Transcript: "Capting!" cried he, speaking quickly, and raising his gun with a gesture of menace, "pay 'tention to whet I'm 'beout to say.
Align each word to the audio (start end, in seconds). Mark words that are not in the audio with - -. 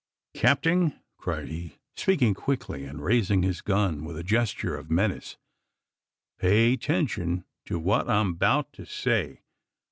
"Capting!" 0.33 0.99
cried 1.17 1.49
he, 1.49 1.77
speaking 1.95 2.33
quickly, 2.33 2.85
and 2.85 3.03
raising 3.03 3.43
his 3.43 3.61
gun 3.61 4.03
with 4.03 4.17
a 4.17 4.23
gesture 4.23 4.75
of 4.75 4.89
menace, 4.89 5.37
"pay 6.39 6.75
'tention 6.75 7.45
to 7.67 7.77
whet 7.79 8.09
I'm 8.09 8.33
'beout 8.33 8.71
to 8.73 8.85
say. 8.87 9.41